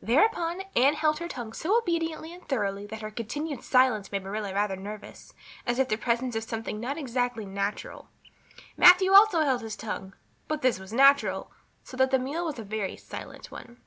Thereupon 0.00 0.62
Anne 0.76 0.94
held 0.94 1.18
her 1.18 1.26
tongue 1.26 1.52
so 1.52 1.76
obediently 1.76 2.32
and 2.32 2.48
thoroughly 2.48 2.86
that 2.86 3.00
her 3.02 3.10
continued 3.10 3.64
silence 3.64 4.12
made 4.12 4.22
Marilla 4.22 4.54
rather 4.54 4.76
nervous, 4.76 5.34
as 5.66 5.80
if 5.80 5.86
in 5.86 5.88
the 5.98 6.02
presence 6.04 6.36
of 6.36 6.44
something 6.44 6.78
not 6.78 6.96
exactly 6.96 7.44
natural. 7.44 8.08
Matthew 8.76 9.10
also 9.12 9.40
held 9.40 9.62
his 9.62 9.74
tongue, 9.74 10.14
but 10.46 10.62
this 10.62 10.78
was 10.78 10.92
natural, 10.92 11.50
so 11.82 11.96
that 11.96 12.12
the 12.12 12.18
meal 12.20 12.44
was 12.44 12.60
a 12.60 12.62
very 12.62 12.96
silent 12.96 13.50
one. 13.50 13.80